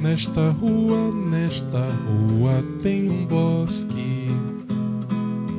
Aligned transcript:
Nesta 0.00 0.50
rua, 0.50 1.12
nesta 1.12 1.80
rua 1.80 2.64
tem 2.82 3.10
um 3.10 3.26
bosque 3.26 4.30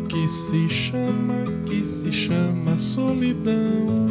que 0.08 0.28
se 0.28 0.70
chama, 0.70 1.46
que 1.66 1.84
se 1.84 2.12
chama 2.12 2.78
solidão. 2.78 4.08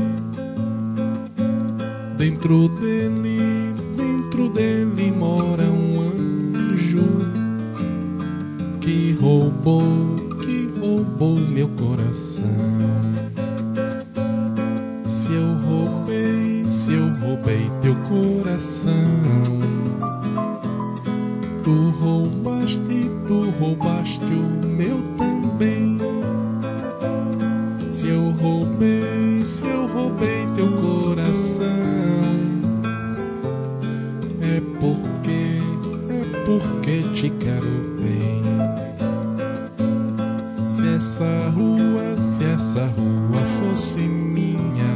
Dentro 2.16 2.69
dele, 2.80 3.74
dentro 3.97 4.48
dele 4.48 5.12
mora 5.12 5.65
um 5.65 6.01
anjo 6.01 7.07
que 8.80 9.12
roubou, 9.21 9.85
que 10.43 10.71
roubou 10.80 11.38
meu 11.38 11.69
coração. 11.69 12.46
Se 15.05 15.33
eu 15.33 15.57
roubei, 15.59 16.65
se 16.66 16.95
eu 16.95 17.09
roubei 17.16 17.71
teu 17.80 17.95
coração, 17.96 18.93
tu 21.66 21.91
roubaste, 22.01 23.11
tu 23.27 23.51
roubaste 23.59 24.23
o 24.24 24.66
meu 24.69 24.98
também. 25.16 25.98
Se 27.90 28.07
eu 28.07 28.30
roubei, 28.30 29.45
se 29.45 29.66
eu 29.66 29.88
roubei 29.88 30.46
teu 30.55 30.71
coração, 30.74 31.66
é 34.40 34.60
porque, 34.79 35.59
é 36.09 36.45
porque 36.45 37.02
te 37.15 37.30
quero 37.30 37.96
bem. 38.01 38.45
Se 40.68 40.87
essa 40.95 41.49
rua, 41.49 42.16
se 42.16 42.45
essa 42.45 42.87
rua 42.87 43.43
fosse 43.59 44.02
minha, 44.02 44.95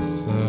graça. 0.00 0.39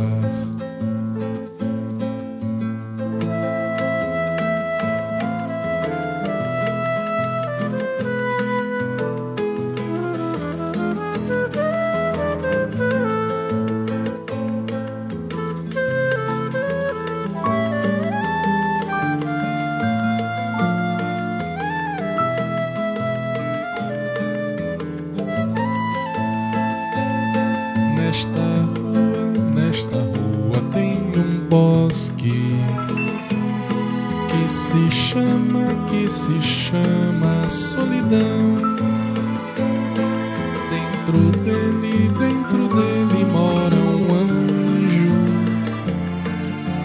Que 31.91 32.55
se 34.47 34.89
chama, 34.89 35.75
que 35.89 36.07
se 36.07 36.41
chama 36.41 37.49
solidão. 37.49 38.77
Dentro 40.69 41.31
dele, 41.43 42.09
dentro 42.17 42.69
dele 42.69 43.25
mora 43.29 43.75
um 43.75 44.13
anjo 44.13 45.11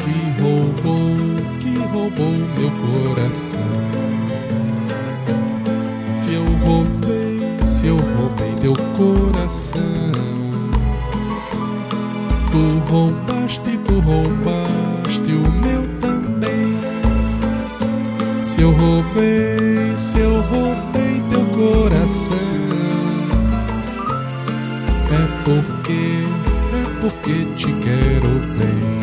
que 0.02 0.10
roubou, 0.42 1.14
que 1.60 1.78
roubou 1.92 2.34
meu 2.58 2.72
coração. 2.72 3.70
Se 6.12 6.32
eu 6.32 6.44
roubei, 6.64 7.38
se 7.64 7.86
eu 7.86 7.96
roubei 7.96 8.56
teu 8.58 8.74
coração, 8.96 9.84
tu 12.50 12.80
roubaste, 12.90 13.78
tu 13.84 14.00
roubaste 14.00 14.65
o 15.22 15.50
meu 15.60 15.82
também. 16.00 16.76
Se 18.44 18.62
eu 18.62 18.70
roubei, 18.72 19.96
se 19.96 20.18
eu 20.18 20.40
roubei 20.42 21.22
teu 21.30 21.46
coração, 21.46 22.36
é 25.10 25.44
porque, 25.44 26.24
é 26.72 27.00
porque 27.00 27.44
te 27.56 27.72
quero 27.72 28.28
bem. 28.58 28.96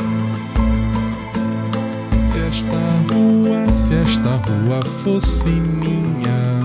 Se 2.22 2.40
esta 2.40 2.78
rua, 3.12 3.72
se 3.72 3.96
esta 3.96 4.30
rua 4.30 4.84
fosse 4.86 5.50
minha, 5.50 6.62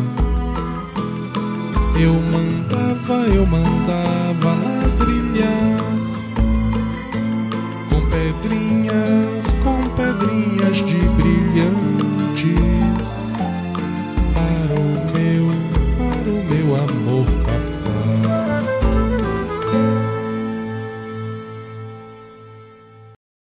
eu 2.00 2.14
mandava, 2.14 3.26
eu 3.28 3.46
mandava 3.46 4.54
ladrilhar 4.54 4.87